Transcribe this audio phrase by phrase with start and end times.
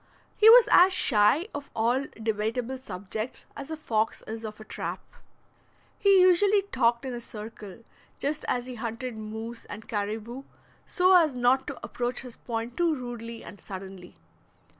[0.35, 4.99] He was as shy of all debatable subjects as a fox is of a trap.
[5.99, 7.83] He usually talked in a circle,
[8.17, 10.41] just as he hunted moose and caribou,
[10.87, 14.15] so as not to approach his point too rudely and suddenly.